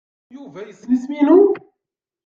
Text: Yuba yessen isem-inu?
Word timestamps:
Yuba 0.35 0.59
yessen 0.67 0.95
isem-inu? 0.95 1.37